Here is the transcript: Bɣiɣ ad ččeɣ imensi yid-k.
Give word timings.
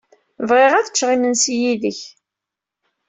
Bɣiɣ 0.49 0.73
ad 0.75 0.89
ččeɣ 0.91 1.09
imensi 1.15 1.55
yid-k. 1.61 1.99